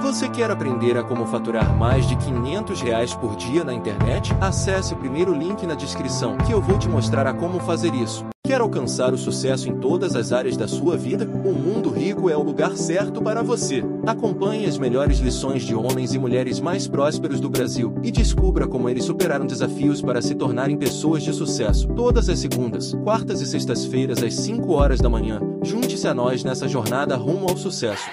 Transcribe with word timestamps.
Você 0.00 0.28
quer 0.28 0.50
aprender 0.50 0.96
a 0.96 1.02
como 1.02 1.26
faturar 1.26 1.76
mais 1.76 2.06
de 2.06 2.16
500 2.16 2.80
reais 2.80 3.14
por 3.14 3.36
dia 3.36 3.64
na 3.64 3.72
internet? 3.72 4.32
Acesse 4.40 4.94
o 4.94 4.96
primeiro 4.96 5.32
link 5.34 5.66
na 5.66 5.74
descrição 5.74 6.36
que 6.38 6.52
eu 6.52 6.60
vou 6.60 6.78
te 6.78 6.88
mostrar 6.88 7.26
a 7.26 7.34
como 7.34 7.60
fazer 7.60 7.94
isso. 7.94 8.24
Quer 8.44 8.60
alcançar 8.60 9.14
o 9.14 9.18
sucesso 9.18 9.68
em 9.68 9.76
todas 9.76 10.16
as 10.16 10.32
áreas 10.32 10.56
da 10.56 10.66
sua 10.66 10.96
vida? 10.96 11.24
O 11.24 11.52
Mundo 11.52 11.90
Rico 11.90 12.28
é 12.28 12.36
o 12.36 12.42
lugar 12.42 12.76
certo 12.76 13.22
para 13.22 13.40
você. 13.42 13.84
Acompanhe 14.04 14.66
as 14.66 14.76
melhores 14.76 15.18
lições 15.18 15.62
de 15.62 15.74
homens 15.76 16.12
e 16.12 16.18
mulheres 16.18 16.58
mais 16.58 16.88
prósperos 16.88 17.40
do 17.40 17.48
Brasil 17.48 17.94
e 18.02 18.10
descubra 18.10 18.66
como 18.66 18.88
eles 18.88 19.04
superaram 19.04 19.46
desafios 19.46 20.02
para 20.02 20.20
se 20.20 20.34
tornarem 20.34 20.76
pessoas 20.76 21.22
de 21.22 21.32
sucesso. 21.32 21.86
Todas 21.94 22.28
as 22.28 22.40
segundas, 22.40 22.92
quartas 23.04 23.40
e 23.40 23.46
sextas-feiras 23.46 24.22
às 24.22 24.34
5 24.34 24.72
horas 24.72 25.00
da 25.00 25.08
manhã. 25.08 25.40
Junte-se 25.62 26.08
a 26.08 26.12
nós 26.12 26.42
nessa 26.42 26.66
jornada 26.66 27.16
rumo 27.16 27.48
ao 27.48 27.56
sucesso. 27.56 28.10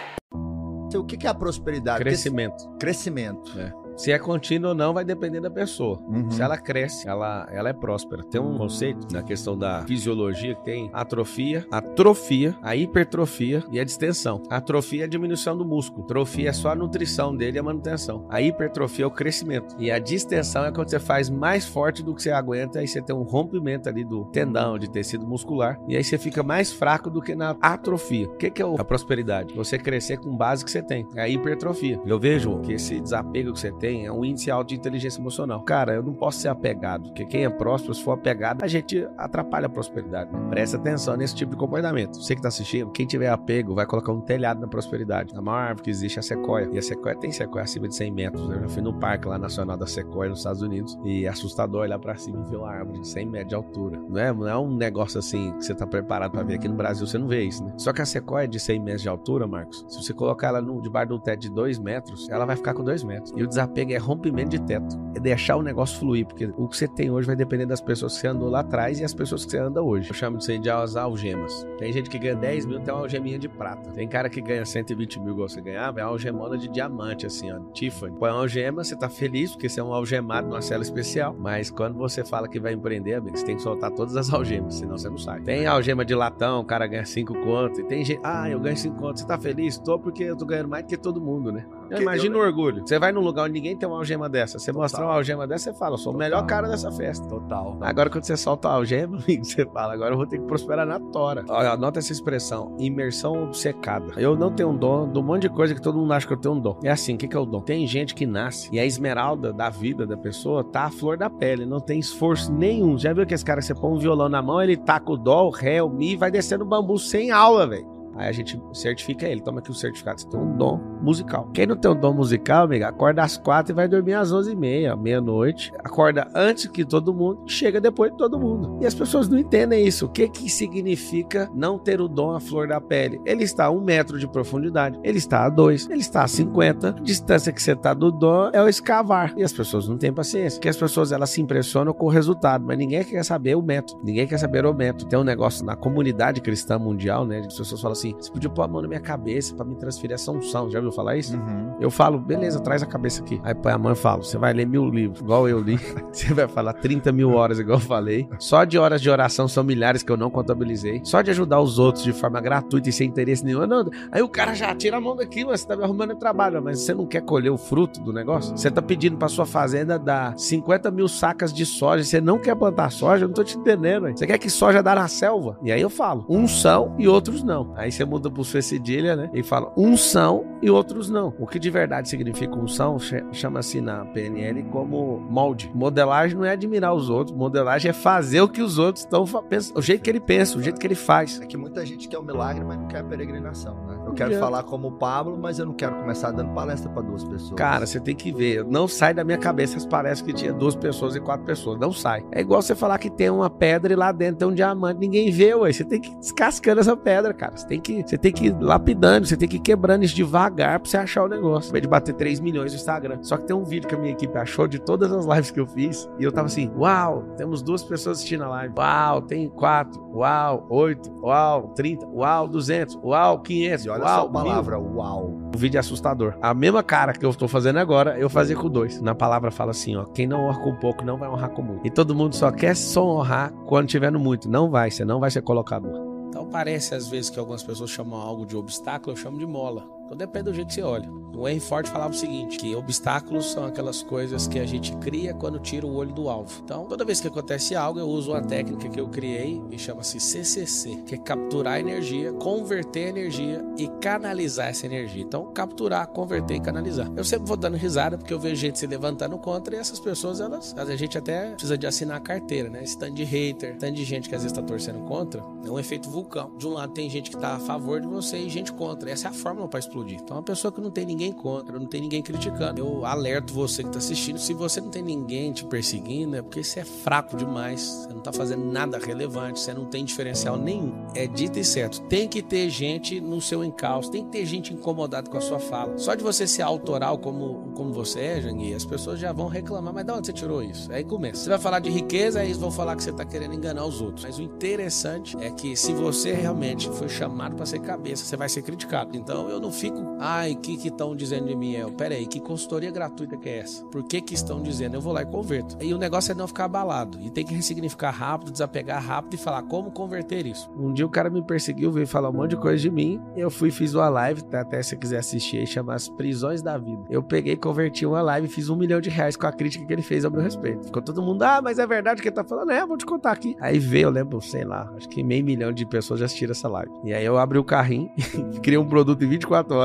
O 0.98 1.04
que 1.04 1.26
é 1.26 1.30
a 1.30 1.34
prosperidade? 1.34 2.00
Crescimento. 2.00 2.70
Crescimento. 2.80 3.60
É. 3.60 3.89
Se 4.00 4.14
é 4.14 4.18
contínuo 4.18 4.70
ou 4.70 4.76
não 4.76 4.94
vai 4.94 5.04
depender 5.04 5.42
da 5.42 5.52
pessoa. 5.52 6.00
Uhum. 6.08 6.32
Se 6.32 6.42
ela 6.42 6.58
cresce, 6.58 7.06
ela, 7.06 7.46
ela 7.52 7.68
é 7.68 7.74
próspera. 7.74 8.24
Tem 8.24 8.40
um 8.40 8.58
conceito 8.58 9.06
na 9.12 9.22
questão 9.22 9.58
da 9.58 9.84
fisiologia 9.86 10.56
que 10.56 10.64
tem 10.64 10.90
atrofia, 10.94 11.68
atrofia, 11.70 12.56
a 12.62 12.78
hipertrofia 12.78 13.62
e 13.70 13.78
a 13.78 13.84
distensão. 13.84 14.42
A 14.50 14.56
atrofia 14.56 15.02
é 15.02 15.04
a 15.04 15.08
diminuição 15.10 15.58
do 15.58 15.66
músculo. 15.66 16.06
Atrofia 16.06 16.48
é 16.50 16.54
só 16.54 16.70
a 16.70 16.76
nutrição 16.76 17.36
dele 17.36 17.58
e 17.58 17.60
a 17.60 17.64
manutenção. 17.64 18.26
A 18.30 18.42
hipertrofia 18.42 19.04
é 19.04 19.08
o 19.08 19.12
crescimento. 19.12 19.76
E 19.78 19.92
a 19.92 20.00
distensão 20.00 20.64
é 20.64 20.72
quando 20.72 20.90
você 20.90 21.00
faz 21.00 21.30
mais 21.30 21.66
forte 21.66 22.02
do 22.02 22.16
que 22.16 22.24
você 22.24 22.32
aguenta, 22.32 22.80
aí 22.80 22.88
você 22.88 23.02
tem 23.02 23.14
um 23.14 23.24
rompimento 23.24 23.90
ali 23.90 24.06
do 24.06 24.24
tendão, 24.32 24.80
de 24.80 24.90
tecido 24.90 25.28
muscular, 25.28 25.78
e 25.90 25.98
aí 25.98 26.04
você 26.06 26.18
fica 26.18 26.42
mais 26.42 26.72
fraco 26.72 27.10
do 27.10 27.22
que 27.22 27.36
na 27.36 27.58
atrofia. 27.62 28.30
O 28.30 28.38
que, 28.38 28.50
que 28.50 28.62
é 28.62 28.66
a 28.66 28.84
prosperidade? 28.86 29.54
Você 29.56 29.78
crescer 29.78 30.20
com 30.20 30.38
base 30.38 30.64
que 30.64 30.72
você 30.72 30.82
tem. 30.82 31.06
É 31.18 31.24
a 31.24 31.28
hipertrofia. 31.28 32.00
Eu 32.06 32.18
vejo 32.18 32.62
que 32.62 32.72
esse 32.72 32.98
desapego 32.98 33.52
que 33.52 33.60
você 33.60 33.74
tem 33.74 33.89
tem 33.90 34.06
é 34.06 34.12
um 34.12 34.24
índice 34.24 34.52
alto 34.52 34.70
de 34.70 34.76
inteligência 34.76 35.20
emocional. 35.20 35.62
Cara, 35.62 35.96
eu 35.96 36.04
não 36.04 36.14
posso 36.14 36.40
ser 36.40 36.50
apegado, 36.50 37.06
porque 37.06 37.26
quem 37.26 37.44
é 37.44 37.50
próspero, 37.50 37.94
se 37.94 38.04
for 38.04 38.12
apegado, 38.12 38.64
a 38.64 38.68
gente 38.68 39.08
atrapalha 39.18 39.66
a 39.66 39.70
prosperidade. 39.70 40.32
Né? 40.32 40.40
Presta 40.50 40.78
atenção 40.78 41.18
nesse 41.18 41.36
tipo 41.36 41.52
de 41.52 41.58
comportamento. 41.58 42.22
Você 42.22 42.36
que 42.36 42.42
tá 42.42 42.50
assistindo, 42.50 42.92
quem 42.92 43.08
tiver 43.08 43.30
apego 43.30 43.74
vai 43.74 43.88
colocar 43.88 44.12
um 44.12 44.22
telhado 44.22 44.62
na 44.62 44.68
prosperidade. 44.68 45.34
A 45.36 45.42
maior 45.42 45.58
árvore 45.58 45.84
que 45.86 45.90
existe 45.90 46.18
é 46.18 46.20
a 46.20 46.24
sequoia. 46.24 46.70
E 46.72 46.78
a 46.78 46.82
sequoia 46.82 47.16
tem 47.16 47.32
sequoia 47.32 47.64
acima 47.64 47.88
de 47.88 47.96
100 47.96 48.12
metros. 48.12 48.50
Eu 48.50 48.62
já 48.62 48.70
fui 48.70 48.82
no 48.82 48.94
parque 48.94 49.28
lá 49.28 49.40
nacional 49.40 49.76
da 49.76 49.88
sequoia 49.88 50.30
nos 50.30 50.40
Estados 50.40 50.62
Unidos 50.62 50.98
e 51.04 51.26
é 51.26 51.30
assustador 51.30 51.82
olhar 51.82 51.98
para 51.98 52.16
cima 52.16 52.46
e 52.46 52.50
ver 52.50 52.58
uma 52.58 52.70
árvore 52.70 53.00
de 53.00 53.08
100 53.08 53.26
metros 53.26 53.50
de 53.50 53.56
altura. 53.56 54.00
Não 54.08 54.20
é, 54.20 54.34
não 54.34 54.48
é 54.48 54.58
um 54.58 54.76
negócio 54.76 55.18
assim 55.18 55.52
que 55.54 55.66
você 55.66 55.74
tá 55.74 55.88
preparado 55.88 56.32
para 56.32 56.44
ver. 56.44 56.56
Aqui 56.56 56.68
no 56.68 56.76
Brasil 56.76 57.08
você 57.08 57.18
não 57.18 57.28
vê 57.28 57.44
isso, 57.44 57.64
né? 57.64 57.74
Só 57.78 57.92
que 57.92 58.02
a 58.02 58.06
sequoia 58.06 58.48
de 58.48 58.60
100 58.60 58.80
metros 58.80 59.02
de 59.02 59.10
altura, 59.10 59.48
Marcos, 59.48 59.86
se 59.88 60.04
você 60.04 60.14
colocar 60.14 60.50
ela 60.50 60.62
no, 60.62 60.80
debaixo 60.82 61.10
do 61.10 61.20
teto 61.20 61.40
de 61.40 61.50
2 61.50 61.80
metros, 61.80 62.30
ela 62.30 62.46
vai 62.46 62.56
ficar 62.56 62.74
com 62.74 62.84
2 62.84 63.04
metros. 63.04 63.34
E 63.36 63.44
o 63.44 63.48
desapego 63.70 63.94
é 63.94 63.98
rompimento 63.98 64.50
de 64.50 64.60
teto. 64.62 64.98
É 65.16 65.20
deixar 65.20 65.56
o 65.56 65.62
negócio 65.62 66.00
fluir, 66.00 66.26
porque 66.26 66.46
o 66.58 66.68
que 66.68 66.78
você 66.78 66.88
tem 66.88 67.10
hoje 67.10 67.28
vai 67.28 67.36
depender 67.36 67.66
das 67.66 67.82
pessoas 67.82 68.14
que 68.14 68.22
você 68.22 68.28
andou 68.28 68.50
lá 68.50 68.60
atrás 68.60 69.00
e 69.00 69.04
as 69.04 69.14
pessoas 69.14 69.46
que 69.46 69.52
você 69.52 69.58
anda 69.58 69.82
hoje. 69.82 70.10
Eu 70.10 70.14
chamo 70.14 70.38
disso 70.38 70.52
aí 70.52 70.60
de 70.60 70.70
as 70.70 70.96
algemas. 70.96 71.66
Tem 71.78 71.92
gente 71.92 72.10
que 72.10 72.20
ganha 72.20 72.36
10 72.36 72.66
mil, 72.66 72.80
tem 72.80 72.94
uma 72.94 73.02
algeminha 73.02 73.40
de 73.40 73.48
prata. 73.48 73.92
Tem 73.92 74.08
cara 74.08 74.30
que 74.30 74.42
ganha 74.42 74.66
120 74.66 75.20
mil 75.20 75.34
igual 75.34 75.50
você 75.50 75.62
ganhava, 75.62 76.00
é 76.00 76.04
uma 76.04 76.12
algemona 76.12 76.58
de 76.58 76.68
diamante, 76.68 77.26
assim, 77.26 77.52
ó, 77.52 77.60
Tiffany. 77.74 78.16
Põe 78.18 78.30
uma 78.30 78.40
algema, 78.40 78.84
você 78.84 78.96
tá 78.96 79.10
feliz, 79.10 79.52
porque 79.52 79.70
você 79.70 79.80
é 79.80 79.84
um 79.84 79.94
algemado 79.94 80.48
numa 80.48 80.62
cela 80.62 80.84
especial. 80.84 81.36
Mas 81.38 81.70
quando 81.70 81.98
você 81.98 82.24
fala 82.24 82.48
que 82.48 82.60
vai 82.60 82.74
empreender, 82.74 83.16
amigo, 83.16 83.38
você 83.38 83.46
tem 83.46 83.56
que 83.56 83.62
soltar 83.62 83.92
todas 83.92 84.16
as 84.16 84.32
algemas, 84.32 84.76
senão 84.76 84.98
você 84.98 85.10
não 85.10 85.18
sai. 85.18 85.42
Tem 85.42 85.66
algema 85.66 86.06
de 86.06 86.16
latão, 86.16 86.62
o 86.62 86.66
cara 86.66 86.88
ganha 86.88 87.06
5 87.06 87.34
contos. 87.42 87.80
E 87.80 87.84
tem 87.84 88.04
gente, 88.04 88.20
ah, 88.24 88.50
eu 88.50 88.60
ganho 88.60 88.78
5 88.78 88.96
contos. 88.96 89.22
Você 89.22 89.28
tá 89.28 89.38
feliz? 89.38 89.78
Tô 89.78 90.00
porque 90.00 90.24
eu 90.24 90.36
tô 90.36 90.46
ganhando 90.46 90.70
mais 90.70 90.84
do 90.84 90.88
que 90.88 90.98
todo 90.98 91.20
mundo, 91.20 91.52
né? 91.52 91.66
Imagina 91.92 92.38
o 92.38 92.42
orgulho. 92.42 92.84
Você 92.86 93.00
vai 93.00 93.12
num 93.12 93.22
lugar 93.22 93.46
onde 93.46 93.54
ninguém 93.54 93.76
tem 93.76 93.88
uma 93.88 93.98
algema 93.98 94.30
dessa. 94.30 94.60
Você 94.60 94.72
Total. 94.72 94.82
mostrar 94.82 95.06
uma 95.06 95.14
algema 95.14 95.48
dessa, 95.48 95.72
você 95.72 95.78
fala, 95.78 95.94
eu 95.94 95.98
sou 95.98 96.14
Total. 96.14 96.16
o 96.16 96.30
melhor 96.32 96.46
cara 96.46 96.68
dessa 96.68 96.92
festa. 96.92 97.28
Total. 97.28 97.78
Agora, 97.82 98.10
quando 98.10 98.24
você 98.24 98.38
solta 98.38 98.68
a 98.70 98.74
algema, 98.74 99.18
amigo, 99.24 99.46
você 99.46 99.66
fala, 99.66 99.94
agora 99.94 100.14
eu 100.14 100.18
vou 100.18 100.28
ter 100.28 100.40
que 100.40 100.46
prosperar 100.46 100.86
na 100.86 101.00
tora. 101.00 101.44
Olha, 101.48 101.72
anota 101.72 102.00
essa 102.00 102.12
expressão, 102.12 102.76
imersão 102.80 103.44
obcecada. 103.44 104.14
Eu 104.18 104.36
não 104.36 104.52
tenho 104.52 104.70
um 104.70 104.78
dom 104.78 105.12
de 105.12 105.20
um 105.20 105.24
monte 105.24 105.44
de 105.44 105.50
coisa 105.50 105.74
que 105.74 105.82
todo 105.82 105.98
mundo 105.98 106.14
acha 106.14 106.28
que 106.28 106.34
eu 106.34 106.38
tenho 106.38 106.56
um 106.56 106.60
dom. 106.60 106.80
É 106.84 106.90
assim, 106.90 107.16
o 107.16 107.18
que, 107.18 107.28
que 107.28 107.36
é 107.36 107.40
o 107.40 107.46
dom? 107.46 107.62
Tem 107.62 107.86
gente 107.88 108.14
que 108.14 108.26
nasce 108.26 108.70
e 108.72 108.80
a 108.80 108.86
esmeralda 108.86 109.54
da 109.54 109.70
vida 109.70 110.06
da 110.06 110.18
pessoa 110.18 110.64
tá 110.64 110.86
à 110.86 110.92
flor 110.92 111.18
da 111.18 111.30
pele, 111.30 111.66
não 111.66 111.80
tem 111.80 112.00
esforço 112.00 112.52
nenhum. 112.52 112.98
Já 112.98 113.14
viu 113.14 113.26
que 113.26 113.34
esse 113.34 113.46
cara, 113.46 113.62
você 113.62 113.74
põe 113.74 113.92
um 113.92 113.98
violão 113.98 114.30
na 114.30 114.42
mão, 114.42 114.62
ele 114.62 114.78
taca 114.78 115.12
o 115.12 115.18
dó, 115.18 115.48
o 115.48 115.50
ré, 115.50 115.82
o 115.82 115.90
mi, 115.90 116.16
vai 116.16 116.32
descendo 116.32 116.64
o 116.64 116.68
bambu 116.68 116.98
sem 116.98 117.32
aula, 117.32 117.68
velho. 117.68 117.88
Aí 118.16 118.28
a 118.28 118.32
gente 118.32 118.60
certifica 118.74 119.28
ele, 119.28 119.42
toma 119.42 119.60
aqui 119.60 119.72
o 119.72 119.74
certificado, 119.74 120.20
você 120.20 120.28
tem 120.28 120.40
um 120.40 120.58
dom 120.58 120.89
musical. 121.02 121.50
Quem 121.54 121.66
não 121.66 121.76
tem 121.76 121.92
um 121.92 122.00
dom 122.00 122.14
musical, 122.14 122.66
amiga, 122.66 122.88
acorda 122.88 123.24
às 123.24 123.38
quatro 123.38 123.74
e 123.74 123.76
vai 123.76 123.88
dormir 123.88 124.14
às 124.14 124.32
onze 124.32 124.52
e 124.52 124.56
meia, 124.56 124.96
meia-noite. 124.96 125.72
Acorda 125.84 126.28
antes 126.36 126.68
que 126.68 126.86
todo 126.86 127.14
mundo, 127.14 127.44
chega 127.48 127.82
depois 127.82 128.12
de 128.12 128.18
todo 128.18 128.40
mundo. 128.40 128.80
E 128.82 128.86
as 128.86 128.94
pessoas 128.94 129.28
não 129.28 129.38
entendem 129.38 129.86
isso. 129.86 130.06
O 130.06 130.10
que 130.10 130.28
que 130.28 130.50
significa 130.50 131.50
não 131.54 131.78
ter 131.78 132.02
o 132.02 132.08
dom 132.08 132.36
à 132.36 132.40
flor 132.40 132.68
da 132.68 132.82
pele? 132.82 133.22
Ele 133.26 133.44
está 133.44 133.66
a 133.66 133.72
um 133.72 133.82
metro 133.82 134.20
de 134.20 134.28
profundidade, 134.28 135.00
ele 135.04 135.18
está 135.18 135.46
a 135.46 135.50
dois, 135.50 135.88
ele 135.90 136.02
está 136.02 136.24
a 136.24 136.28
50. 136.28 136.90
A 136.90 136.92
distância 137.02 137.52
que 137.52 137.62
você 137.62 137.74
está 137.74 137.94
do 137.94 138.12
dom 138.12 138.50
é 138.54 138.62
o 138.62 138.68
escavar. 138.68 139.34
E 139.38 139.44
as 139.44 139.54
pessoas 139.54 139.88
não 139.88 139.98
têm 139.98 140.14
paciência. 140.14 140.58
Porque 140.58 140.70
as 140.70 140.78
pessoas 140.78 141.12
elas 141.12 141.30
se 141.30 141.42
impressionam 141.42 141.94
com 141.94 142.06
o 142.06 142.10
resultado, 142.10 142.66
mas 142.66 142.78
ninguém 142.78 143.04
quer 143.04 143.24
saber 143.24 143.56
o 143.56 143.62
método. 143.62 144.02
Ninguém 144.04 144.28
quer 144.28 144.38
saber 144.38 144.66
o 144.66 144.74
método. 144.74 145.10
Tem 145.10 145.20
um 145.20 145.24
negócio 145.24 145.66
na 145.66 145.76
comunidade 145.76 146.42
cristã 146.42 146.78
mundial, 146.78 147.26
né? 147.26 147.40
As 147.40 147.58
pessoas 147.58 147.82
falam 147.82 147.94
assim, 147.94 148.14
você 148.14 148.32
podia 148.32 148.50
pôr 148.50 148.64
a 148.64 148.68
mão 148.68 148.82
na 148.82 148.88
minha 148.88 149.00
cabeça 149.00 149.56
para 149.56 149.66
me 149.66 149.76
transferir 149.76 150.16
essa 150.16 150.32
unção. 150.32 150.70
Já 150.70 150.80
falar 150.92 151.18
isso? 151.18 151.36
Uhum. 151.36 151.76
Eu 151.80 151.90
falo, 151.90 152.20
beleza, 152.20 152.60
traz 152.60 152.84
a 152.84 152.86
cabeça 152.86 153.22
aqui. 153.22 153.40
Aí 153.44 153.56
põe 153.56 153.72
a 153.72 153.78
mão 153.78 153.94
e 153.94 153.96
falo: 153.96 154.24
você 154.24 154.38
vai 154.38 154.54
ler 154.54 154.66
mil 154.66 154.90
livros, 154.90 155.22
igual 155.22 155.48
eu 155.48 155.60
li. 155.60 155.80
você 156.12 156.34
vai 156.34 156.48
falar 156.48 156.74
30 156.74 157.12
mil 157.12 157.34
horas, 157.34 157.60
igual 157.60 157.78
eu 157.78 157.84
falei. 157.84 158.28
Só 158.38 158.64
de 158.64 158.78
horas 158.78 159.02
de 159.02 159.10
oração 159.10 159.48
são 159.48 159.64
milhares 159.64 160.04
que 160.04 160.12
eu 160.12 160.18
não 160.18 160.30
contabilizei. 160.30 161.02
Só 161.04 161.22
de 161.22 161.32
ajudar 161.32 161.62
os 161.62 161.80
outros 161.80 162.04
de 162.04 162.12
forma 162.12 162.40
gratuita 162.42 162.90
e 162.90 162.92
sem 162.92 163.08
interesse 163.08 163.44
nenhum. 163.46 163.66
Não, 163.66 163.90
aí 164.12 164.22
o 164.22 164.30
cara 164.30 164.54
já 164.54 164.74
tira 164.76 164.98
a 164.98 165.02
mão 165.02 165.16
daqui, 165.16 165.46
mas 165.46 165.62
você 165.62 165.68
tá 165.68 165.76
me 165.76 165.84
arrumando 165.84 166.16
trabalho. 166.16 166.62
Mas 166.62 166.82
você 166.82 166.94
não 166.94 167.06
quer 167.06 167.22
colher 167.22 167.50
o 167.50 167.58
fruto 167.58 168.02
do 168.02 168.12
negócio? 168.12 168.58
Você 168.58 168.70
tá 168.70 168.82
pedindo 168.82 169.18
pra 169.18 169.28
sua 169.28 169.46
fazenda 169.46 169.98
dar 169.98 170.38
50 170.38 170.92
mil 170.92 171.08
sacas 171.08 171.54
de 171.54 171.66
soja. 171.66 172.04
Você 172.04 172.20
não 172.20 172.38
quer 172.38 172.56
plantar 172.56 172.92
soja? 172.92 173.24
Eu 173.24 173.30
não 173.30 173.36
tô 173.36 173.44
te 173.44 173.58
entendendo. 173.58 174.08
Hein? 174.08 174.16
Você 174.16 174.28
quer 174.28 174.38
que 174.38 174.50
soja 174.50 174.84
dá 174.84 174.96
na 174.96 175.08
selva? 175.08 175.58
E 175.64 175.72
aí 175.72 175.82
eu 175.82 175.90
falo: 175.90 176.26
uns 176.30 176.62
são 176.62 176.96
e 176.98 177.08
outros 177.08 177.44
não. 177.44 177.74
Aí 177.76 177.92
você 177.92 178.04
muda 178.04 178.30
pro 178.30 178.44
C 178.44 178.62
cedilha, 178.62 179.16
né? 179.16 179.30
E 179.34 179.44
fala 179.44 179.72
uns 179.78 180.02
são 180.02 180.46
e 180.62 180.70
outros 180.70 180.79
não. 181.10 181.34
O 181.40 181.46
que 181.46 181.60
de 181.60 181.70
verdade 181.70 182.10
significa 182.10 182.56
unção 182.56 182.98
chama-se 183.32 183.82
na 183.82 184.06
PNL 184.06 184.64
como 184.64 185.20
molde. 185.20 185.72
Modelagem 185.74 186.38
não 186.38 186.46
é 186.46 186.52
admirar 186.52 186.94
os 186.94 187.10
outros, 187.10 187.36
modelagem 187.36 187.90
é 187.90 187.94
fazer 187.94 188.42
o 188.42 188.48
que 188.48 188.62
os 188.62 188.78
outros 188.78 189.04
estão 189.04 189.26
pensando, 189.44 189.78
o 189.78 189.82
jeito 189.82 190.02
que 190.02 190.10
ele 190.10 190.20
pensa, 190.20 190.58
o 190.58 190.62
jeito 190.62 190.80
que 190.80 190.88
ele 190.88 190.96
faz. 190.96 191.40
É 191.42 191.46
que 191.46 191.58
muita 191.58 191.86
gente 191.86 192.08
quer 192.08 192.18
o 192.18 192.24
milagre, 192.24 192.64
mas 192.64 192.78
não 192.78 192.88
quer 192.88 193.00
a 193.00 193.04
peregrinação, 193.04 193.76
né? 193.86 193.99
Eu 194.10 194.14
quero 194.16 194.40
falar 194.40 194.64
como 194.64 194.88
o 194.88 194.92
Pablo, 194.92 195.38
mas 195.38 195.60
eu 195.60 195.66
não 195.66 195.74
quero 195.74 195.96
começar 195.96 196.32
dando 196.32 196.54
palestra 196.54 196.90
para 196.90 197.04
duas 197.04 197.24
pessoas. 197.24 197.54
Cara, 197.54 197.86
você 197.86 198.00
tem 198.00 198.16
que 198.16 198.32
ver. 198.32 198.66
Não 198.66 198.88
sai 198.88 199.14
da 199.14 199.24
minha 199.24 199.38
cabeça 199.38 199.78
as 199.78 199.86
palestras 199.86 200.22
que 200.22 200.34
tinha 200.34 200.52
duas 200.52 200.76
pessoas 200.76 201.16
e 201.16 201.20
quatro 201.20 201.46
pessoas. 201.46 201.80
Não 201.80 201.92
sai. 201.92 202.26
É 202.32 202.42
igual 202.42 202.62
você 202.62 202.76
falar 202.76 202.98
que 202.98 203.10
tem 203.10 203.30
uma 203.30 203.50
pedra 203.50 203.94
e 203.94 203.96
lá 203.96 204.12
dentro 204.12 204.38
tem 204.38 204.48
um 204.48 204.54
diamante. 204.54 205.00
Ninguém 205.00 205.32
vê, 205.32 205.54
ué. 205.54 205.72
Você 205.72 205.84
tem 205.84 206.02
que 206.02 206.14
descascando 206.18 206.82
essa 206.82 206.98
pedra, 206.98 207.34
cara. 207.34 207.56
Você 207.56 207.68
tem 207.68 207.80
que, 207.80 208.02
você 208.02 208.18
tem 208.18 208.32
que 208.32 208.48
ir 208.48 208.58
lapidando, 208.60 209.28
você 209.28 209.38
tem 209.38 209.48
que 209.48 209.58
ir 209.58 209.62
quebrando 209.62 210.04
isso 210.04 210.16
devagar 210.16 210.80
pra 210.80 210.90
você 210.90 210.98
achar 210.98 211.24
o 211.24 211.28
negócio. 211.28 211.72
Vez 211.72 211.82
de 211.82 211.88
bater 211.88 212.14
3 212.14 212.40
milhões 212.40 212.72
no 212.74 212.78
Instagram. 212.78 213.20
Só 213.22 213.38
que 213.38 213.46
tem 213.46 213.56
um 213.56 213.64
vídeo 213.64 213.88
que 213.88 213.96
a 213.96 213.98
minha 213.98 214.12
equipe 214.12 214.36
achou 214.38 214.68
de 214.68 214.80
todas 214.80 215.12
as 215.12 215.26
lives 215.26 215.52
que 215.52 215.60
eu 215.60 215.68
fiz. 215.68 216.10
E 216.20 216.24
eu 216.24 216.32
tava 216.32 216.48
assim: 216.48 216.72
Uau, 216.76 217.24
temos 217.38 217.62
duas 217.62 217.84
pessoas 217.84 218.18
assistindo 218.18 218.44
a 218.44 218.50
live. 218.50 218.74
Uau, 218.78 219.22
tem 219.22 219.48
quatro. 219.50 220.02
Uau, 220.14 220.66
oito. 220.70 221.12
Uau, 221.22 221.70
30. 221.76 222.08
Uau, 222.08 222.48
200. 222.48 223.00
Uau, 223.04 223.40
500. 223.40 223.86
Olha 224.00 224.10
uau, 224.10 224.22
só 224.22 224.28
a 224.28 224.32
palavra, 224.32 224.80
mil. 224.80 224.96
uau. 224.96 225.38
O 225.54 225.58
vídeo 225.58 225.78
é 225.78 225.80
assustador. 225.80 226.36
A 226.42 226.54
mesma 226.54 226.84
cara 226.84 227.14
que 227.14 227.26
eu 227.26 227.34
tô 227.34 227.48
fazendo 227.48 227.78
agora, 227.78 228.18
eu 228.18 228.30
fazia 228.30 228.56
com 228.56 228.70
dois. 228.70 229.02
Na 229.02 229.16
palavra 229.16 229.52
fala 229.52 229.72
assim: 229.72 229.96
ó, 229.96 230.06
quem 230.06 230.28
não 230.28 230.46
honra 230.46 230.60
com 230.60 230.76
pouco 230.76 231.04
não 231.04 231.18
vai 231.18 231.30
honrar 231.30 231.50
com 231.50 231.62
muito. 231.62 231.86
E 231.86 231.90
todo 231.90 232.16
mundo 232.16 232.36
só 232.36 232.52
quer 232.52 232.76
só 232.76 233.04
honrar 233.04 233.52
quando 233.66 233.88
tiver 233.88 234.12
no 234.12 234.20
muito. 234.20 234.50
Não 234.50 234.70
vai, 234.70 234.92
você 234.92 235.04
não 235.04 235.20
vai 235.20 235.32
ser 235.32 235.42
colocador. 235.42 235.94
Então 236.28 236.46
parece 236.48 236.94
às 236.96 237.08
vezes 237.08 237.30
que 237.30 237.40
algumas 237.40 237.64
pessoas 237.64 237.90
chamam 237.90 238.20
algo 238.20 238.46
de 238.46 238.56
obstáculo, 238.56 239.14
eu 239.14 239.18
chamo 239.18 239.38
de 239.38 239.46
mola. 239.46 239.99
Então 240.10 240.18
depende 240.18 240.46
do 240.46 240.54
jeito 240.56 240.70
que 240.70 240.74
você 240.74 240.82
olha. 240.82 241.08
O 241.36 241.48
Henry 241.48 241.60
Ford 241.60 241.88
falava 241.88 242.14
o 242.14 242.18
seguinte, 242.18 242.58
que 242.58 242.76
obstáculos 242.76 243.52
são 243.52 243.64
aquelas 243.66 244.02
coisas 244.02 244.48
que 244.48 244.60
a 244.60 244.66
gente 244.66 244.96
cria 244.98 245.34
quando 245.34 245.60
tira 245.60 245.86
o 245.86 245.96
olho 245.96 246.12
do 246.12 246.28
alvo. 246.28 246.62
Então, 246.64 246.86
toda 246.86 247.06
vez 247.06 247.22
que 247.22 247.28
acontece 247.28 247.76
algo, 247.76 248.00
eu 248.00 248.08
uso 248.10 248.32
uma 248.32 248.42
técnica 248.42 248.90
que 248.90 249.00
eu 249.00 249.08
criei 249.08 249.62
e 249.72 249.78
chama-se 249.78 250.20
CCC, 250.20 251.04
que 251.06 251.16
é 251.16 251.18
capturar 251.18 251.80
energia, 251.80 252.34
converter 252.34 253.10
energia 253.10 253.64
e 253.78 253.88
canalizar 254.02 254.68
essa 254.68 254.86
energia. 254.86 255.22
Então, 255.22 255.54
capturar, 255.54 256.08
converter 256.08 256.56
e 256.56 256.60
canalizar. 256.60 257.10
Eu 257.16 257.24
sempre 257.24 257.48
vou 257.48 257.56
dando 257.56 257.78
risada 257.78 258.18
porque 258.18 258.34
eu 258.34 258.40
vejo 258.40 258.56
gente 258.56 258.80
se 258.80 258.88
levantando 258.88 259.38
contra 259.38 259.76
e 259.76 259.80
essas 259.80 260.00
pessoas, 260.00 260.42
elas, 260.42 260.76
a 260.78 260.96
gente 260.96 261.18
até 261.18 261.52
precisa 261.52 261.78
de 261.78 261.86
assinar 261.88 262.18
a 262.18 262.22
carteira, 262.22 262.70
né? 262.70 262.84
Esse 262.84 262.98
tanto 262.98 263.14
de 263.14 263.24
hater, 263.24 263.78
tanto 263.78 263.94
de 263.94 264.04
gente 264.04 264.28
que 264.28 264.36
às 264.36 264.42
vezes 264.42 264.58
está 264.58 264.66
torcendo 264.66 265.00
contra, 265.06 265.42
é 265.66 265.70
um 265.70 265.80
efeito 265.80 266.10
vulcão. 266.10 266.52
De 266.58 266.68
um 266.68 266.72
lado 266.72 266.92
tem 266.92 267.10
gente 267.10 267.30
que 267.30 267.38
está 267.38 267.56
a 267.56 267.60
favor 267.60 268.02
de 268.02 268.08
você 268.08 268.38
e 268.38 268.50
gente 268.50 268.74
contra. 268.74 269.10
Essa 269.10 269.28
é 269.28 269.32
a 269.32 269.34
fórmula 269.34 269.68
para 269.68 269.80
explodir. 269.80 269.99
Então, 270.08 270.38
uma 270.38 270.44
pessoa 270.44 270.72
que 270.72 270.82
não 270.82 270.92
tem 270.92 271.06
ninguém 271.06 271.32
contra, 271.32 271.78
não 271.78 271.86
tem 271.86 272.02
ninguém 272.02 272.22
criticando. 272.22 272.80
Eu 272.80 273.06
alerto 273.06 273.54
você 273.54 273.84
que 273.84 273.90
tá 273.90 274.00
assistindo, 274.00 274.40
se 274.40 274.54
você 274.54 274.80
não 274.82 274.90
tem 274.90 275.02
ninguém 275.02 275.52
te 275.52 275.66
perseguindo, 275.66 276.36
é 276.36 276.42
porque 276.42 276.64
você 276.64 276.82
é 276.82 276.86
fraco 276.86 277.36
demais, 277.36 277.82
você 277.82 278.14
não 278.14 278.22
tá 278.22 278.32
fazendo 278.32 278.66
nada 278.66 278.98
relevante, 278.98 279.60
você 279.60 279.74
não 279.74 279.86
tem 279.86 280.06
diferencial 280.06 280.58
nenhum. 280.58 281.08
É 281.16 281.28
dito 281.28 281.60
e 281.60 281.64
certo, 281.64 282.02
tem 282.02 282.28
que 282.28 282.42
ter 282.42 282.70
gente 282.70 283.20
no 283.20 283.42
seu 283.42 283.64
encalço, 283.64 284.12
tem 284.12 284.24
que 284.24 284.32
ter 284.32 284.46
gente 284.46 284.74
incomodada 284.74 285.30
com 285.30 285.38
a 285.38 285.42
sua 285.42 285.60
fala. 285.60 285.98
Só 285.98 286.16
de 286.16 286.24
você 286.24 286.48
ser 286.48 286.62
autoral 286.62 287.18
como, 287.18 287.72
como 287.76 287.94
você 287.94 288.20
é, 288.20 288.42
Jangui, 288.42 288.74
as 288.74 288.86
pessoas 288.86 289.20
já 289.20 289.32
vão 289.32 289.48
reclamar, 289.48 289.94
mas 289.94 290.06
de 290.06 290.12
onde 290.12 290.28
você 290.28 290.34
tirou 290.34 290.64
isso? 290.64 290.92
Aí 290.92 291.04
começa. 291.04 291.44
Você 291.44 291.50
vai 291.50 291.60
falar 291.60 291.80
de 291.80 291.90
riqueza, 291.90 292.40
aí 292.40 292.48
eles 292.48 292.58
vão 292.58 292.72
falar 292.72 292.96
que 292.96 293.04
você 293.04 293.12
tá 293.12 293.26
querendo 293.26 293.54
enganar 293.54 293.86
os 293.86 294.02
outros. 294.02 294.26
Mas 294.26 294.38
o 294.38 294.42
interessante 294.42 295.36
é 295.40 295.50
que 295.50 295.76
se 295.76 295.94
você 295.94 296.34
realmente 296.34 296.90
foi 296.90 297.10
chamado 297.10 297.56
para 297.56 297.66
ser 297.66 297.80
cabeça, 297.80 298.26
você 298.26 298.38
vai 298.38 298.50
ser 298.50 298.62
criticado. 298.62 299.16
Então 299.18 299.50
eu 299.50 299.60
não 299.60 299.72
fico, 299.72 299.89
ai, 300.20 300.54
o 300.54 300.58
que 300.58 300.88
estão 300.88 301.16
dizendo 301.16 301.48
de 301.48 301.56
mim? 301.56 301.74
Eu, 301.74 301.92
peraí, 301.92 302.26
que 302.26 302.40
consultoria 302.40 302.92
gratuita 302.92 303.38
que 303.38 303.50
é 303.50 303.60
essa? 303.60 303.84
Por 303.86 304.04
que 304.04 304.22
que 304.22 304.34
estão 304.34 304.62
dizendo? 304.62 304.96
Eu 304.96 305.02
vou 305.02 305.14
lá 305.14 305.22
e 305.22 305.26
converto. 305.26 305.78
E 305.82 305.94
o 305.94 305.98
negócio 305.98 306.32
é 306.32 306.36
não 306.36 306.48
ficar 306.48 306.66
abalado. 306.66 307.20
E 307.22 307.30
tem 307.30 307.46
que 307.46 307.54
ressignificar 307.54 308.12
rápido, 308.12 308.52
desapegar 308.52 309.04
rápido 309.04 309.34
e 309.34 309.38
falar 309.38 309.64
como 309.64 309.92
converter 309.92 310.46
isso. 310.46 310.70
Um 310.78 310.94
dia 310.94 311.06
o 311.06 311.10
cara 311.10 311.30
me 311.30 311.42
perseguiu, 311.42 311.92
veio 311.92 312.08
falar 312.08 312.30
um 312.30 312.34
monte 312.34 312.52
de 312.52 312.58
coisa 312.58 312.82
de 312.82 312.90
mim. 312.90 313.22
Eu 313.36 313.50
fui 313.50 313.72
fiz 313.72 313.94
uma 313.94 314.10
live, 314.10 314.44
tá? 314.44 314.62
até 314.62 314.82
se 314.82 314.90
você 314.90 314.98
quiser 314.98 315.20
assistir 315.20 315.66
chama 315.66 315.94
As 315.94 316.10
Prisões 316.10 316.62
da 316.62 316.78
Vida. 316.78 317.04
Eu 317.10 317.24
peguei, 317.24 317.56
converti 317.56 318.06
uma 318.06 318.22
live 318.22 318.48
e 318.48 318.50
fiz 318.50 318.70
um 318.70 318.76
milhão 318.76 319.00
de 319.00 319.10
reais 319.10 319.36
com 319.36 319.48
a 319.48 319.52
crítica 319.52 319.86
que 319.86 319.94
ele 319.94 320.02
fez 320.02 320.26
ao 320.26 320.32
meu 320.32 320.42
respeito. 320.42 320.86
Ficou 320.86 321.02
todo 321.02 321.22
mundo, 321.22 321.44
ah, 321.44 321.62
mas 321.62 321.80
é 321.80 321.88
verdade 321.88 322.22
que 322.22 322.28
ele 322.28 322.36
tá 322.36 322.44
falando? 322.44 322.72
É, 322.72 322.86
vou 322.86 322.98
te 322.98 323.06
contar 323.06 323.32
aqui. 323.32 323.56
Aí 323.60 323.80
veio, 323.80 324.04
eu 324.04 324.10
lembro, 324.10 324.42
sei 324.42 324.64
lá, 324.64 324.92
acho 324.98 325.08
que 325.08 325.24
meio 325.24 325.44
milhão 325.44 325.72
de 325.72 325.86
pessoas 325.86 326.20
já 326.20 326.26
assistiram 326.26 326.52
essa 326.52 326.68
live. 326.68 326.92
E 327.04 327.14
aí 327.14 327.26
eu 327.26 327.38
abri 327.38 327.58
o 327.58 327.64
carrinho, 327.64 328.12
criei 328.62 328.78
um 328.78 328.88
produto 328.88 329.24
em 329.24 329.30
24 329.30 329.76
horas, 329.76 329.79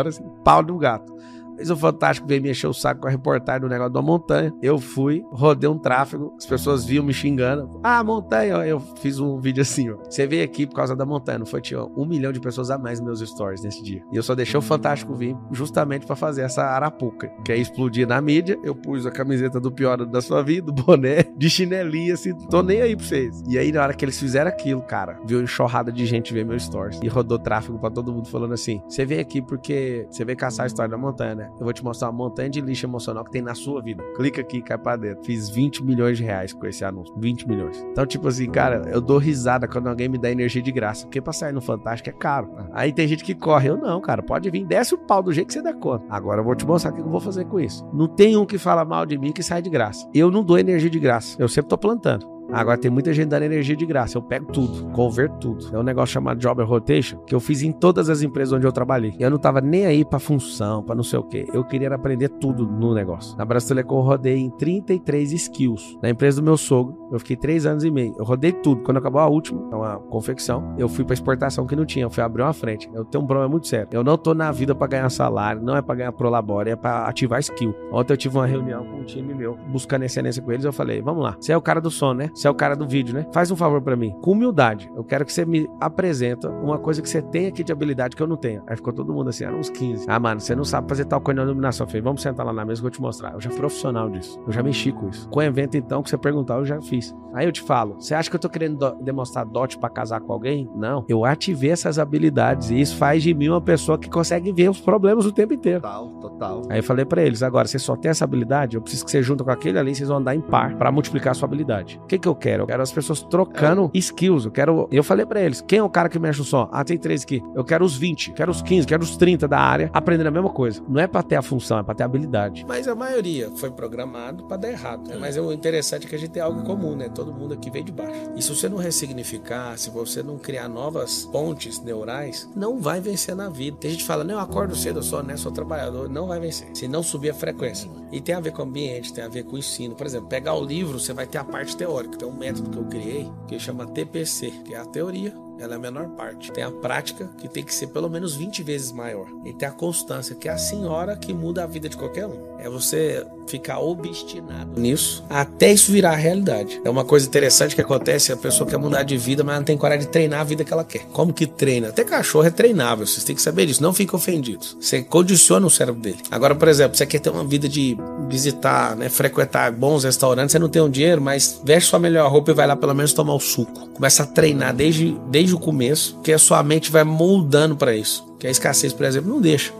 pau 0.44 0.62
no 0.62 0.78
gato. 0.78 1.16
Fez 1.56 1.70
o 1.70 1.76
Fantástico 1.76 2.26
veio 2.26 2.42
me 2.42 2.50
encher 2.50 2.66
o 2.66 2.72
saco 2.72 3.02
com 3.02 3.08
a 3.08 3.10
reportagem 3.10 3.62
do 3.62 3.68
negócio 3.68 3.92
da 3.92 4.02
montanha. 4.02 4.52
Eu 4.62 4.78
fui, 4.78 5.22
rodei 5.30 5.68
um 5.68 5.78
tráfego, 5.78 6.34
as 6.36 6.46
pessoas 6.46 6.84
viam 6.84 7.04
me 7.04 7.12
xingando. 7.12 7.80
Ah, 7.82 8.02
montanha, 8.02 8.54
eu 8.66 8.80
fiz 9.00 9.18
um 9.18 9.38
vídeo 9.38 9.62
assim, 9.62 9.90
ó. 9.90 9.96
Você 10.04 10.26
veio 10.26 10.44
aqui 10.44 10.66
por 10.66 10.74
causa 10.74 10.94
da 10.96 11.04
montanha, 11.04 11.38
não 11.38 11.46
foi? 11.46 11.60
Tinha 11.60 11.84
um 11.84 12.06
milhão 12.06 12.32
de 12.32 12.40
pessoas 12.40 12.70
a 12.70 12.78
mais 12.78 13.00
nos 13.00 13.20
meus 13.20 13.30
stories 13.30 13.62
nesse 13.62 13.82
dia. 13.82 14.02
E 14.12 14.16
eu 14.16 14.22
só 14.22 14.34
deixei 14.34 14.58
o 14.58 14.62
Fantástico 14.62 15.14
vir 15.14 15.36
justamente 15.52 16.06
para 16.06 16.16
fazer 16.16 16.42
essa 16.42 16.62
arapuca. 16.62 17.28
Que 17.44 17.52
aí 17.52 17.60
explodir 17.60 18.06
na 18.06 18.20
mídia, 18.20 18.58
eu 18.62 18.74
pus 18.74 19.06
a 19.06 19.10
camiseta 19.10 19.60
do 19.60 19.70
pior 19.70 20.04
da 20.04 20.20
sua 20.20 20.42
vida, 20.42 20.70
do 20.72 20.72
boné, 20.72 21.24
de 21.36 21.50
chinelinha, 21.50 22.14
assim, 22.14 22.34
tô 22.48 22.62
nem 22.62 22.80
aí 22.80 22.96
pra 22.96 23.04
vocês. 23.04 23.42
E 23.48 23.58
aí, 23.58 23.70
na 23.72 23.82
hora 23.82 23.94
que 23.94 24.04
eles 24.04 24.18
fizeram 24.18 24.50
aquilo, 24.50 24.82
cara, 24.82 25.18
viu 25.26 25.42
enxurrada 25.42 25.92
de 25.92 26.06
gente 26.06 26.32
ver 26.32 26.44
meus 26.44 26.64
stories. 26.64 27.00
E 27.02 27.08
rodou 27.08 27.38
tráfego 27.38 27.78
para 27.78 27.90
todo 27.90 28.12
mundo 28.12 28.28
falando 28.28 28.54
assim: 28.54 28.80
você 28.88 29.04
veio 29.04 29.20
aqui 29.20 29.40
porque 29.40 30.06
você 30.10 30.24
veio 30.24 30.36
caçar 30.36 30.64
a 30.64 30.66
história 30.66 30.90
da 30.90 30.98
montanha, 30.98 31.34
né? 31.34 31.43
Eu 31.58 31.64
vou 31.64 31.72
te 31.72 31.84
mostrar 31.84 32.08
uma 32.08 32.16
montanha 32.16 32.48
de 32.48 32.60
lixo 32.60 32.86
emocional 32.86 33.24
que 33.24 33.30
tem 33.30 33.42
na 33.42 33.54
sua 33.54 33.82
vida. 33.82 34.02
Clica 34.16 34.40
aqui 34.40 34.62
cai 34.62 34.78
pra 34.78 34.96
dentro. 34.96 35.24
Fiz 35.24 35.48
20 35.48 35.84
milhões 35.84 36.18
de 36.18 36.24
reais 36.24 36.52
com 36.52 36.66
esse 36.66 36.84
anúncio. 36.84 37.14
20 37.18 37.48
milhões. 37.48 37.84
Então, 37.90 38.06
tipo 38.06 38.28
assim, 38.28 38.50
cara, 38.50 38.82
eu 38.90 39.00
dou 39.00 39.18
risada 39.18 39.68
quando 39.68 39.88
alguém 39.88 40.08
me 40.08 40.18
dá 40.18 40.30
energia 40.30 40.62
de 40.62 40.72
graça. 40.72 41.06
Porque 41.06 41.20
pra 41.20 41.32
sair 41.32 41.52
no 41.52 41.60
Fantástico 41.60 42.10
é 42.10 42.12
caro. 42.12 42.50
Aí 42.72 42.92
tem 42.92 43.08
gente 43.08 43.24
que 43.24 43.34
corre. 43.34 43.68
Eu 43.68 43.76
não, 43.76 44.00
cara. 44.00 44.22
Pode 44.22 44.50
vir, 44.50 44.64
desce 44.64 44.94
o 44.94 44.98
pau 44.98 45.22
do 45.22 45.32
jeito 45.32 45.48
que 45.48 45.54
você 45.54 45.62
dá 45.62 45.72
conta. 45.72 46.04
Agora 46.08 46.40
eu 46.40 46.44
vou 46.44 46.54
te 46.54 46.66
mostrar 46.66 46.92
o 46.92 46.94
que 46.94 47.00
eu 47.00 47.08
vou 47.08 47.20
fazer 47.20 47.44
com 47.46 47.60
isso. 47.60 47.86
Não 47.92 48.06
tem 48.06 48.36
um 48.36 48.46
que 48.46 48.58
fala 48.58 48.84
mal 48.84 49.06
de 49.06 49.18
mim 49.18 49.32
que 49.32 49.42
sai 49.42 49.62
de 49.62 49.70
graça. 49.70 50.08
Eu 50.14 50.30
não 50.30 50.42
dou 50.42 50.58
energia 50.58 50.90
de 50.90 50.98
graça. 50.98 51.36
Eu 51.40 51.48
sempre 51.48 51.68
tô 51.68 51.78
plantando. 51.78 52.33
Agora 52.54 52.78
tem 52.78 52.90
muita 52.90 53.12
gente 53.12 53.28
dando 53.28 53.44
energia 53.44 53.76
de 53.76 53.86
graça. 53.86 54.16
Eu 54.16 54.22
pego 54.22 54.46
tudo, 54.52 54.90
converto 54.92 55.38
tudo. 55.38 55.76
É 55.76 55.78
um 55.78 55.82
negócio 55.82 56.12
chamado 56.12 56.38
Job 56.38 56.62
Rotation 56.62 57.18
que 57.18 57.34
eu 57.34 57.40
fiz 57.40 57.62
em 57.62 57.72
todas 57.72 58.08
as 58.08 58.22
empresas 58.22 58.52
onde 58.52 58.66
eu 58.66 58.72
trabalhei. 58.72 59.14
Eu 59.18 59.30
não 59.30 59.38
tava 59.38 59.60
nem 59.60 59.86
aí 59.86 60.04
pra 60.04 60.18
função, 60.18 60.82
pra 60.82 60.94
não 60.94 61.02
sei 61.02 61.18
o 61.18 61.24
quê. 61.24 61.46
Eu 61.52 61.64
queria 61.64 61.92
aprender 61.94 62.28
tudo 62.28 62.66
no 62.66 62.94
negócio. 62.94 63.36
Na 63.36 63.44
Brasilecom 63.44 63.96
eu 63.98 64.02
rodei 64.02 64.38
em 64.38 64.50
33 64.50 65.32
skills. 65.32 65.98
Na 66.02 66.10
empresa 66.10 66.40
do 66.40 66.44
meu 66.44 66.56
sogro, 66.56 67.08
eu 67.12 67.18
fiquei 67.18 67.36
3 67.36 67.66
anos 67.66 67.84
e 67.84 67.90
meio. 67.90 68.14
Eu 68.18 68.24
rodei 68.24 68.52
tudo. 68.52 68.82
Quando 68.82 68.98
acabou 68.98 69.20
a 69.20 69.26
última, 69.26 69.68
é 69.72 69.76
uma 69.76 69.98
confecção, 69.98 70.74
eu 70.78 70.88
fui 70.88 71.04
pra 71.04 71.14
exportação 71.14 71.66
que 71.66 71.76
não 71.76 71.84
tinha. 71.84 72.04
Eu 72.04 72.10
fui 72.10 72.22
abrir 72.22 72.42
uma 72.42 72.52
frente. 72.52 72.90
Eu 72.94 73.04
tenho 73.04 73.24
um 73.24 73.26
problema 73.26 73.48
muito 73.48 73.66
sério. 73.66 73.88
Eu 73.92 74.04
não 74.04 74.16
tô 74.16 74.34
na 74.34 74.50
vida 74.52 74.74
pra 74.74 74.86
ganhar 74.86 75.08
salário, 75.10 75.62
não 75.62 75.76
é 75.76 75.82
pra 75.82 75.94
ganhar 75.94 76.12
prolabore, 76.12 76.70
é 76.70 76.76
pra 76.76 77.06
ativar 77.06 77.40
skill. 77.40 77.74
Ontem 77.92 78.12
eu 78.12 78.16
tive 78.16 78.36
uma 78.36 78.46
reunião 78.46 78.84
com 78.84 79.00
um 79.00 79.04
time 79.04 79.34
meu, 79.34 79.56
buscando 79.68 80.04
excelência 80.04 80.42
com 80.42 80.52
eles. 80.52 80.64
Eu 80.64 80.72
falei, 80.72 81.00
vamos 81.00 81.22
lá. 81.22 81.36
Você 81.38 81.52
é 81.52 81.56
o 81.56 81.62
cara 81.62 81.80
do 81.80 81.90
som, 81.90 82.14
né? 82.14 82.30
Você 82.44 82.48
é 82.48 82.50
o 82.50 82.54
cara 82.54 82.76
do 82.76 82.86
vídeo, 82.86 83.14
né? 83.14 83.26
Faz 83.32 83.50
um 83.50 83.56
favor 83.56 83.80
para 83.80 83.96
mim. 83.96 84.14
Com 84.20 84.32
humildade. 84.32 84.92
Eu 84.94 85.02
quero 85.02 85.24
que 85.24 85.32
você 85.32 85.46
me 85.46 85.66
apresenta 85.80 86.50
uma 86.50 86.78
coisa 86.78 87.00
que 87.00 87.08
você 87.08 87.22
tem 87.22 87.46
aqui 87.46 87.64
de 87.64 87.72
habilidade 87.72 88.14
que 88.14 88.22
eu 88.22 88.26
não 88.26 88.36
tenho. 88.36 88.62
Aí 88.66 88.76
ficou 88.76 88.92
todo 88.92 89.14
mundo 89.14 89.30
assim, 89.30 89.44
eram 89.44 89.58
uns 89.58 89.70
15. 89.70 90.04
Ah, 90.06 90.20
mano, 90.20 90.38
você 90.38 90.54
não 90.54 90.62
sabe 90.62 90.86
fazer 90.86 91.06
tal 91.06 91.22
coisa 91.22 91.40
na 91.40 91.46
iluminação. 91.46 91.86
Eu 91.86 91.88
falei, 91.88 92.02
vamos 92.02 92.20
sentar 92.20 92.44
lá 92.44 92.52
na 92.52 92.62
mesa 92.62 92.82
que 92.82 92.86
eu 92.86 92.90
vou 92.90 92.90
te 92.90 93.00
mostrar. 93.00 93.32
Eu 93.32 93.40
já 93.40 93.48
fui 93.48 93.60
profissional 93.60 94.10
disso. 94.10 94.38
Eu 94.46 94.52
já 94.52 94.62
mexi 94.62 94.92
com 94.92 95.08
isso. 95.08 95.26
Com 95.30 95.38
o 95.38 95.42
evento, 95.42 95.78
então, 95.78 96.02
que 96.02 96.10
você 96.10 96.18
perguntar, 96.18 96.58
eu 96.58 96.66
já 96.66 96.78
fiz. 96.82 97.14
Aí 97.34 97.46
eu 97.46 97.50
te 97.50 97.62
falo, 97.62 97.96
você 97.98 98.14
acha 98.14 98.30
que 98.30 98.36
eu 98.36 98.40
tô 98.40 98.48
querendo 98.48 98.78
do 98.78 99.02
demonstrar 99.02 99.44
dote 99.44 99.76
para 99.76 99.88
casar 99.88 100.20
com 100.20 100.32
alguém? 100.32 100.70
Não. 100.76 101.04
Eu 101.08 101.24
ativei 101.24 101.70
essas 101.70 101.98
habilidades 101.98 102.70
e 102.70 102.80
isso 102.80 102.96
faz 102.96 103.24
de 103.24 103.34
mim 103.34 103.48
uma 103.48 103.60
pessoa 103.60 103.98
que 103.98 104.08
consegue 104.08 104.52
ver 104.52 104.70
os 104.70 104.80
problemas 104.80 105.26
o 105.26 105.32
tempo 105.32 105.52
inteiro. 105.52 105.80
Total, 105.80 106.08
total. 106.20 106.62
Aí 106.70 106.78
eu 106.78 106.84
falei 106.84 107.04
para 107.04 107.22
eles, 107.22 107.42
agora, 107.42 107.66
você 107.66 107.78
só 107.78 107.96
tem 107.96 108.10
essa 108.10 108.24
habilidade, 108.24 108.76
eu 108.76 108.82
preciso 108.82 109.04
que 109.04 109.10
você 109.10 109.20
junta 109.20 109.42
com 109.42 109.50
aquele 109.50 109.78
ali, 109.78 109.92
vocês 109.92 110.08
vão 110.08 110.18
andar 110.18 110.36
em 110.36 110.40
par 110.40 110.76
para 110.76 110.92
multiplicar 110.92 111.32
a 111.32 111.34
sua 111.34 111.46
habilidade. 111.46 111.98
O 112.04 112.06
que 112.06 112.23
que 112.24 112.28
eu 112.28 112.34
quero? 112.34 112.62
Eu 112.62 112.66
quero 112.66 112.82
as 112.82 112.90
pessoas 112.90 113.22
trocando 113.22 113.90
é. 113.94 113.98
skills. 113.98 114.46
Eu 114.46 114.50
quero. 114.50 114.88
Eu 114.90 115.04
falei 115.04 115.26
para 115.26 115.42
eles: 115.42 115.60
quem 115.60 115.78
é 115.78 115.82
o 115.82 115.90
cara 115.90 116.08
que 116.08 116.18
mexe 116.18 116.40
o 116.40 116.44
som? 116.44 116.68
Ah, 116.72 116.82
tem 116.82 116.96
três 116.96 117.22
aqui. 117.22 117.42
Eu 117.54 117.64
quero 117.64 117.84
os 117.84 117.96
20, 117.96 118.32
quero 118.32 118.50
os 118.50 118.62
15, 118.62 118.86
quero 118.86 119.02
os 119.02 119.16
30 119.16 119.46
da 119.46 119.58
área 119.58 119.90
aprendendo 119.92 120.28
a 120.28 120.30
mesma 120.30 120.50
coisa. 120.50 120.82
Não 120.88 121.00
é 121.00 121.06
para 121.06 121.22
ter 121.22 121.36
a 121.36 121.42
função, 121.42 121.78
é 121.78 121.82
para 121.82 121.94
ter 121.94 122.02
a 122.02 122.06
habilidade. 122.06 122.64
Mas 122.66 122.88
a 122.88 122.94
maioria 122.94 123.50
foi 123.56 123.70
programado 123.70 124.44
para 124.44 124.56
dar 124.56 124.70
errado. 124.70 125.08
Né? 125.08 125.16
Mas 125.20 125.36
o 125.36 125.52
interessante 125.52 126.06
é 126.06 126.08
que 126.08 126.16
a 126.16 126.18
gente 126.18 126.30
tem 126.30 126.42
algo 126.42 126.60
em 126.60 126.64
comum, 126.64 126.96
né? 126.96 127.08
Todo 127.08 127.32
mundo 127.32 127.54
aqui 127.54 127.70
veio 127.70 127.84
de 127.84 127.92
baixo. 127.92 128.32
E 128.34 128.42
se 128.42 128.48
você 128.48 128.68
não 128.68 128.78
ressignificar, 128.78 129.76
se 129.76 129.90
você 129.90 130.22
não 130.22 130.38
criar 130.38 130.68
novas 130.68 131.26
pontes 131.26 131.82
neurais, 131.82 132.48
não 132.56 132.78
vai 132.78 133.00
vencer 133.00 133.36
na 133.36 133.48
vida. 133.50 133.76
Tem 133.78 133.90
gente 133.90 134.00
que 134.00 134.06
fala: 134.06 134.24
não, 134.24 134.34
eu 134.34 134.40
acordo 134.40 134.74
cedo, 134.74 135.00
eu 135.00 135.02
sou 135.02 135.22
né, 135.22 135.36
sou 135.36 135.52
trabalhador. 135.52 136.08
Não 136.08 136.26
vai 136.26 136.40
vencer. 136.40 136.68
Se 136.74 136.88
não 136.88 137.02
subir 137.02 137.30
a 137.30 137.34
frequência. 137.34 137.90
E 138.10 138.20
tem 138.20 138.34
a 138.34 138.40
ver 138.40 138.52
com 138.52 138.62
o 138.62 138.64
ambiente, 138.64 139.12
tem 139.12 139.24
a 139.24 139.28
ver 139.28 139.44
com 139.44 139.56
o 139.56 139.58
ensino. 139.58 139.94
Por 139.94 140.06
exemplo, 140.06 140.28
pegar 140.28 140.54
o 140.54 140.64
livro, 140.64 140.98
você 140.98 141.12
vai 141.12 141.26
ter 141.26 141.38
a 141.38 141.44
parte 141.44 141.76
teórica. 141.76 142.13
Tem 142.18 142.28
um 142.28 142.36
método 142.36 142.70
que 142.70 142.78
eu 142.78 142.84
criei 142.84 143.30
que 143.48 143.58
chama 143.58 143.86
TPC, 143.86 144.50
que 144.64 144.74
é 144.74 144.78
a 144.78 144.84
teoria 144.84 145.43
ela 145.58 145.74
é 145.74 145.76
a 145.76 145.80
menor 145.80 146.08
parte. 146.10 146.52
Tem 146.52 146.64
a 146.64 146.70
prática, 146.70 147.30
que 147.38 147.48
tem 147.48 147.62
que 147.62 147.74
ser 147.74 147.88
pelo 147.88 148.08
menos 148.08 148.34
20 148.34 148.62
vezes 148.62 148.92
maior. 148.92 149.26
E 149.44 149.52
tem 149.52 149.68
a 149.68 149.72
constância, 149.72 150.34
que 150.34 150.48
é 150.48 150.52
a 150.52 150.58
senhora 150.58 151.16
que 151.16 151.32
muda 151.32 151.64
a 151.64 151.66
vida 151.66 151.88
de 151.88 151.96
qualquer 151.96 152.26
um. 152.26 152.56
É 152.58 152.68
você 152.68 153.26
ficar 153.46 153.78
obstinado 153.78 154.80
nisso 154.80 155.22
até 155.28 155.72
isso 155.72 155.92
virar 155.92 156.14
realidade. 156.14 156.80
É 156.84 156.90
uma 156.90 157.04
coisa 157.04 157.26
interessante 157.26 157.74
que 157.74 157.80
acontece: 157.80 158.32
a 158.32 158.36
pessoa 158.36 158.68
quer 158.68 158.78
mudar 158.78 159.02
de 159.02 159.16
vida, 159.16 159.44
mas 159.44 159.56
não 159.56 159.64
tem 159.64 159.76
coragem 159.76 160.06
de 160.06 160.12
treinar 160.12 160.40
a 160.40 160.44
vida 160.44 160.64
que 160.64 160.72
ela 160.72 160.84
quer. 160.84 161.06
Como 161.12 161.32
que 161.32 161.46
treina? 161.46 161.88
Até 161.88 162.04
cachorro 162.04 162.46
é 162.46 162.50
treinável, 162.50 163.06
vocês 163.06 163.24
têm 163.24 163.34
que 163.34 163.42
saber 163.42 163.66
disso. 163.66 163.82
Não 163.82 163.92
fiquem 163.92 164.16
ofendidos. 164.16 164.76
Você 164.80 165.02
condiciona 165.02 165.66
o 165.66 165.70
cérebro 165.70 166.00
dele. 166.00 166.18
Agora, 166.30 166.54
por 166.54 166.68
exemplo, 166.68 166.96
você 166.96 167.06
quer 167.06 167.18
ter 167.18 167.30
uma 167.30 167.44
vida 167.44 167.68
de 167.68 167.96
visitar, 168.28 168.96
né, 168.96 169.08
frequentar 169.08 169.72
bons 169.72 170.04
restaurantes, 170.04 170.52
você 170.52 170.58
não 170.58 170.68
tem 170.68 170.82
um 170.82 170.90
dinheiro, 170.90 171.20
mas 171.20 171.60
veste 171.64 171.90
sua 171.90 171.98
melhor 171.98 172.30
roupa 172.30 172.50
e 172.50 172.54
vai 172.54 172.66
lá 172.66 172.76
pelo 172.76 172.94
menos 172.94 173.12
tomar 173.12 173.34
o 173.34 173.40
suco. 173.40 173.88
Começa 173.88 174.22
a 174.22 174.26
treinar 174.26 174.74
desde, 174.74 175.16
desde 175.44 175.54
o 175.54 175.58
começo, 175.58 176.18
que 176.22 176.32
a 176.32 176.38
sua 176.38 176.62
mente 176.62 176.90
vai 176.90 177.04
moldando 177.04 177.76
para 177.76 177.94
isso. 177.94 178.24
Que 178.38 178.46
a 178.46 178.50
escassez, 178.50 178.94
por 178.94 179.04
exemplo, 179.04 179.30
não 179.30 179.40
deixa. 179.40 179.72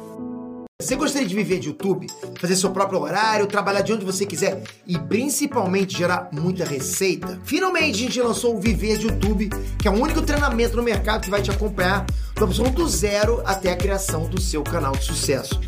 Você 0.81 0.97
gostaria 0.97 1.27
de 1.27 1.35
viver 1.35 1.61
de 1.61 1.69
YouTube, 1.69 2.07
fazer 2.39 2.57
seu 2.57 2.71
próprio 2.71 3.01
horário, 3.01 3.47
trabalhar 3.47 3.81
de 3.81 3.93
onde 3.93 4.05
você 4.05 4.27
quiser 4.27 4.63
e 4.87 4.99
principalmente 4.99 5.97
gerar 5.97 6.29
muita 6.33 6.65
receita? 6.65 7.41
Finalmente 7.45 7.95
a 7.95 8.07
gente 8.07 8.21
lançou 8.21 8.57
o 8.57 8.61
Viver 8.61 8.99
de 8.99 9.07
YouTube, 9.07 9.49
que 9.79 9.89
é 9.89 9.91
o 9.91 9.95
único 9.95 10.21
treinamento 10.21 10.77
no 10.77 10.83
mercado 10.83 11.23
que 11.23 11.31
vai 11.31 11.41
te 11.41 11.51
acompanhar 11.51 12.05
do 12.35 12.45
absoluto 12.45 12.87
zero 12.89 13.41
até 13.47 13.73
a 13.73 13.77
criação 13.77 14.29
do 14.29 14.41
seu 14.41 14.63
canal 14.63 14.93
de 14.93 15.05
sucesso. 15.05 15.59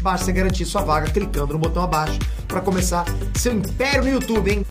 Basta 0.00 0.30
garantir 0.32 0.64
sua 0.64 0.82
vaga 0.82 1.10
clicando 1.10 1.54
no 1.54 1.58
botão 1.58 1.82
abaixo 1.82 2.18
para 2.46 2.60
começar 2.60 3.04
seu 3.36 3.52
império 3.52 4.04
no 4.04 4.10
YouTube, 4.10 4.50
hein? 4.50 4.66